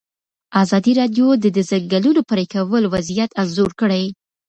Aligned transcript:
ازادي 0.63 0.91
راډیو 1.01 1.27
د 1.43 1.45
د 1.57 1.59
ځنګلونو 1.69 2.21
پرېکول 2.29 2.83
وضعیت 2.93 3.31
انځور 3.41 3.71
کړی. 3.81 4.03